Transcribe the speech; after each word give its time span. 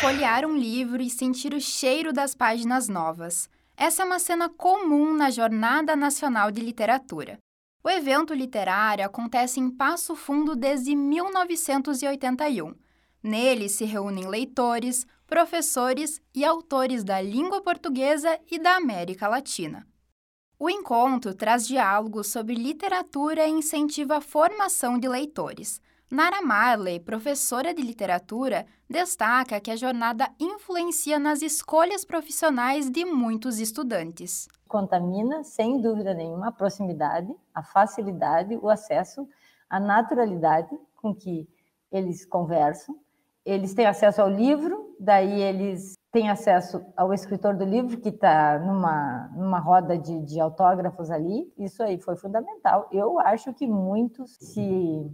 folhear 0.00 0.46
um 0.46 0.56
livro 0.56 1.02
e 1.02 1.10
sentir 1.10 1.52
o 1.52 1.60
cheiro 1.60 2.12
das 2.12 2.32
páginas 2.32 2.88
novas. 2.88 3.50
Essa 3.76 4.02
é 4.02 4.04
uma 4.04 4.20
cena 4.20 4.48
comum 4.48 5.12
na 5.12 5.28
Jornada 5.28 5.96
Nacional 5.96 6.52
de 6.52 6.60
Literatura. 6.60 7.36
O 7.82 7.90
evento 7.90 8.32
literário 8.32 9.04
acontece 9.04 9.58
em 9.58 9.68
Passo 9.68 10.14
Fundo 10.14 10.54
desde 10.54 10.94
1981. 10.94 12.74
Nele 13.20 13.68
se 13.68 13.84
reúnem 13.84 14.28
leitores, 14.28 15.04
professores 15.26 16.20
e 16.32 16.44
autores 16.44 17.02
da 17.02 17.20
língua 17.20 17.60
portuguesa 17.60 18.38
e 18.48 18.56
da 18.56 18.76
América 18.76 19.26
Latina. 19.26 19.84
O 20.60 20.70
encontro 20.70 21.34
traz 21.34 21.66
diálogos 21.66 22.28
sobre 22.28 22.54
literatura 22.54 23.48
e 23.48 23.50
incentiva 23.50 24.18
a 24.18 24.20
formação 24.20 24.96
de 24.96 25.08
leitores. 25.08 25.80
Nara 26.10 26.40
Marley, 26.40 26.98
professora 27.00 27.74
de 27.74 27.82
literatura, 27.82 28.64
destaca 28.88 29.60
que 29.60 29.70
a 29.70 29.76
jornada 29.76 30.26
influencia 30.40 31.18
nas 31.18 31.42
escolhas 31.42 32.02
profissionais 32.02 32.90
de 32.90 33.04
muitos 33.04 33.58
estudantes. 33.58 34.48
Contamina, 34.66 35.44
sem 35.44 35.82
dúvida 35.82 36.14
nenhuma, 36.14 36.48
a 36.48 36.52
proximidade, 36.52 37.30
a 37.54 37.62
facilidade, 37.62 38.56
o 38.56 38.70
acesso, 38.70 39.28
a 39.68 39.78
naturalidade 39.78 40.70
com 40.96 41.14
que 41.14 41.46
eles 41.92 42.24
conversam. 42.24 42.98
Eles 43.44 43.74
têm 43.74 43.84
acesso 43.84 44.22
ao 44.22 44.30
livro, 44.30 44.96
daí 44.98 45.42
eles 45.42 45.92
têm 46.10 46.30
acesso 46.30 46.82
ao 46.96 47.12
escritor 47.12 47.54
do 47.54 47.66
livro, 47.66 48.00
que 48.00 48.08
está 48.08 48.58
numa, 48.58 49.30
numa 49.36 49.58
roda 49.58 49.98
de, 49.98 50.22
de 50.22 50.40
autógrafos 50.40 51.10
ali. 51.10 51.52
Isso 51.58 51.82
aí 51.82 52.00
foi 52.00 52.16
fundamental. 52.16 52.88
Eu 52.90 53.20
acho 53.20 53.52
que 53.52 53.66
muitos 53.66 54.38
se 54.40 55.06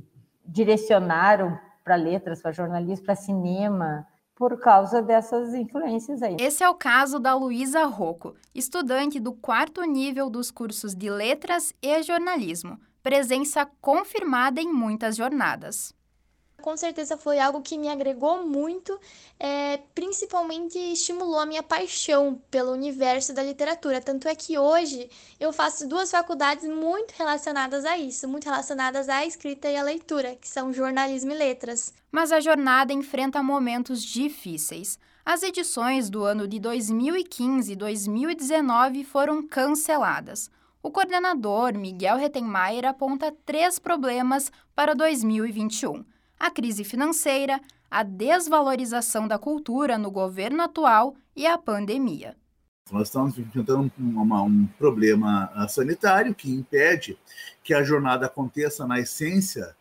direcionaram 0.44 1.58
para 1.82 1.96
letras, 1.96 2.40
para 2.40 2.52
jornalismo, 2.52 3.04
para 3.04 3.14
cinema, 3.14 4.06
por 4.34 4.58
causa 4.60 5.00
dessas 5.00 5.54
influências 5.54 6.22
aí. 6.22 6.36
Esse 6.40 6.64
é 6.64 6.68
o 6.68 6.74
caso 6.74 7.18
da 7.20 7.34
Luísa 7.34 7.84
Rocco, 7.84 8.34
estudante 8.54 9.20
do 9.20 9.32
quarto 9.32 9.82
nível 9.82 10.28
dos 10.28 10.50
cursos 10.50 10.94
de 10.94 11.08
Letras 11.08 11.72
e 11.80 12.02
Jornalismo, 12.02 12.78
presença 13.02 13.68
confirmada 13.80 14.60
em 14.60 14.72
muitas 14.72 15.16
jornadas 15.16 15.94
com 16.64 16.78
certeza 16.78 17.18
foi 17.18 17.38
algo 17.38 17.60
que 17.60 17.76
me 17.76 17.90
agregou 17.90 18.42
muito, 18.42 18.98
é, 19.38 19.80
principalmente 19.94 20.78
estimulou 20.78 21.38
a 21.38 21.44
minha 21.44 21.62
paixão 21.62 22.40
pelo 22.50 22.72
universo 22.72 23.34
da 23.34 23.42
literatura. 23.42 24.00
Tanto 24.00 24.26
é 24.26 24.34
que 24.34 24.56
hoje 24.56 25.10
eu 25.38 25.52
faço 25.52 25.86
duas 25.86 26.10
faculdades 26.10 26.66
muito 26.66 27.12
relacionadas 27.18 27.84
a 27.84 27.98
isso, 27.98 28.26
muito 28.26 28.46
relacionadas 28.46 29.10
à 29.10 29.26
escrita 29.26 29.68
e 29.68 29.76
à 29.76 29.82
leitura, 29.82 30.36
que 30.36 30.48
são 30.48 30.72
jornalismo 30.72 31.32
e 31.32 31.34
letras. 31.34 31.92
Mas 32.10 32.32
a 32.32 32.40
jornada 32.40 32.94
enfrenta 32.94 33.42
momentos 33.42 34.02
difíceis. 34.02 34.98
As 35.22 35.42
edições 35.42 36.08
do 36.08 36.24
ano 36.24 36.48
de 36.48 36.58
2015 36.58 37.72
e 37.72 37.76
2019 37.76 39.04
foram 39.04 39.46
canceladas. 39.46 40.50
O 40.82 40.90
coordenador 40.90 41.74
Miguel 41.74 42.16
Rettenmaier 42.16 42.86
aponta 42.86 43.30
três 43.44 43.78
problemas 43.78 44.50
para 44.74 44.94
2021 44.94 46.06
a 46.44 46.50
crise 46.50 46.84
financeira, 46.84 47.58
a 47.90 48.02
desvalorização 48.02 49.26
da 49.26 49.38
cultura 49.38 49.96
no 49.96 50.10
governo 50.10 50.62
atual 50.62 51.16
e 51.34 51.46
a 51.46 51.56
pandemia. 51.56 52.36
Nós 52.92 53.08
estamos 53.08 53.38
enfrentando 53.38 53.90
um, 53.98 54.34
um 54.44 54.66
problema 54.78 55.50
ah, 55.54 55.66
sanitário 55.66 56.34
que 56.34 56.50
impede 56.50 57.18
que 57.62 57.72
a 57.72 57.82
jornada 57.82 58.26
aconteça 58.26 58.86
na 58.86 59.00
essência 59.00 59.74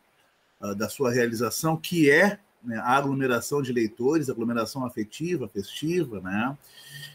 uh, 0.61 0.73
da 0.73 0.87
sua 0.87 1.11
realização, 1.11 1.75
que 1.75 2.09
é 2.09 2.39
né, 2.63 2.77
a 2.77 2.95
aglomeração 2.95 3.61
de 3.61 3.73
leitores, 3.73 4.29
aglomeração 4.29 4.85
afetiva, 4.85 5.49
festiva, 5.49 6.21
né? 6.21 6.57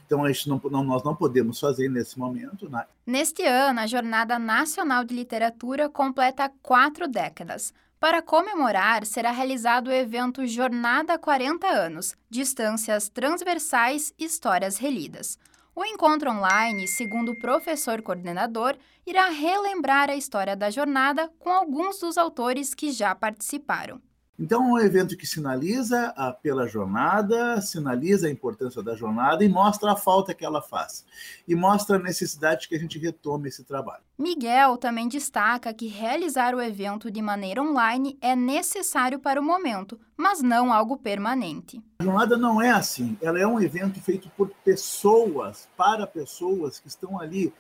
Então, 0.05 0.25
a 0.25 0.31
gente 0.31 0.47
não, 0.47 0.61
não, 0.71 0.85
nós 0.85 1.03
não 1.03 1.17
podemos 1.17 1.59
fazer 1.59 1.89
nesse 1.89 2.19
momento. 2.19 2.69
Né? 2.69 2.85
Neste 3.07 3.47
ano, 3.47 3.81
a 3.81 3.87
Jornada 3.87 4.39
Nacional 4.39 5.05
de 5.05 5.15
Literatura 5.15 5.89
completa 5.89 6.53
quatro 6.63 7.09
décadas. 7.09 7.73
Para 8.01 8.23
comemorar, 8.23 9.05
será 9.05 9.33
realizado 9.33 9.89
o 9.89 9.93
evento 9.93 10.47
Jornada 10.47 11.19
40 11.19 11.67
Anos 11.67 12.15
Distâncias 12.31 13.09
Transversais 13.09 14.15
Histórias 14.17 14.79
Relidas. 14.79 15.37
O 15.75 15.85
encontro 15.85 16.31
online, 16.31 16.87
segundo 16.87 17.33
o 17.33 17.39
professor 17.41 18.01
coordenador, 18.01 18.77
irá 19.05 19.29
relembrar 19.31 20.11
a 20.11 20.15
história 20.15 20.55
da 20.55 20.71
jornada 20.71 21.29
com 21.41 21.51
alguns 21.51 21.99
dos 21.99 22.17
autores 22.17 22.73
que 22.73 22.93
já 22.93 23.17
participaram. 23.17 24.01
Então, 24.39 24.79
é 24.79 24.83
um 24.83 24.87
evento 24.87 25.17
que 25.17 25.27
sinaliza 25.27 26.15
a, 26.17 26.33
pela 26.33 26.69
jornada, 26.69 27.61
sinaliza 27.61 28.29
a 28.29 28.31
importância 28.31 28.81
da 28.81 28.95
jornada 28.95 29.45
e 29.45 29.49
mostra 29.49 29.93
a 29.93 29.97
falta 29.97 30.33
que 30.33 30.45
ela 30.45 30.63
faz. 30.63 31.05
E 31.47 31.57
mostra 31.57 31.97
a 31.97 31.99
necessidade 31.99 32.69
que 32.69 32.77
a 32.77 32.79
gente 32.79 33.01
retome 33.01 33.49
esse 33.49 33.65
trabalho. 33.65 34.03
Miguel 34.17 34.77
também 34.77 35.09
destaca 35.09 35.75
que 35.75 35.89
realizar 35.89 36.55
o 36.55 36.63
evento 36.63 37.11
de 37.11 37.21
maneira 37.21 37.61
online 37.61 38.17
é 38.21 38.37
necessário 38.37 39.19
para 39.19 39.41
o 39.41 39.45
momento, 39.45 39.99
mas 40.17 40.41
não 40.41 40.73
algo 40.73 40.97
permanente. 40.97 41.83
A 41.99 42.05
jornada 42.05 42.37
não 42.37 42.63
é 42.63 42.71
assim. 42.71 43.19
Ela 43.21 43.41
é 43.41 43.47
um 43.47 43.61
evento 43.61 44.01
feito 44.01 44.31
por 44.37 44.51
pessoas, 44.65 45.69
para 45.77 46.07
pessoas 46.07 46.79
que 46.79 46.87
estão 46.87 47.21
ali 47.21 47.47
uh, 47.47 47.53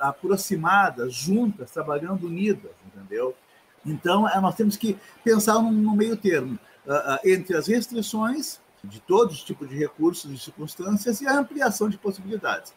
aproximadas, 0.00 1.14
juntas, 1.14 1.70
trabalhando 1.70 2.26
unidas, 2.26 2.72
entendeu? 2.86 3.36
Então, 3.84 4.28
é, 4.28 4.40
nós 4.40 4.54
temos 4.54 4.76
que 4.76 4.98
pensar 5.22 5.60
no 5.60 5.94
meio 5.94 6.16
termo 6.16 6.58
uh, 6.86 7.14
uh, 7.14 7.18
entre 7.24 7.56
as 7.56 7.66
restrições 7.66 8.60
de 8.82 9.00
todos 9.00 9.36
os 9.36 9.44
tipos 9.44 9.68
de 9.68 9.76
recursos 9.76 10.30
e 10.30 10.38
circunstâncias 10.38 11.20
e 11.20 11.26
a 11.26 11.38
ampliação 11.38 11.88
de 11.88 11.98
possibilidades. 11.98 12.74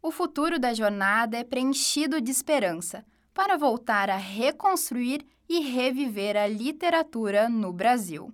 O 0.00 0.10
futuro 0.10 0.58
da 0.58 0.72
jornada 0.72 1.36
é 1.36 1.44
preenchido 1.44 2.20
de 2.20 2.30
esperança 2.30 3.04
para 3.34 3.56
voltar 3.56 4.10
a 4.10 4.16
reconstruir 4.16 5.26
e 5.48 5.60
reviver 5.60 6.36
a 6.36 6.46
literatura 6.46 7.48
no 7.48 7.72
Brasil. 7.72 8.32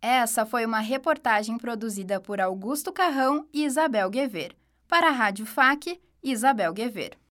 Essa 0.00 0.46
foi 0.46 0.64
uma 0.64 0.78
reportagem 0.78 1.58
produzida 1.58 2.20
por 2.20 2.40
Augusto 2.40 2.92
Carrão 2.92 3.48
e 3.52 3.64
Isabel 3.64 4.08
Guever. 4.08 4.54
Para 4.86 5.08
a 5.08 5.12
Rádio 5.12 5.44
FAC, 5.44 6.00
Isabel 6.22 6.72
Guever. 6.72 7.18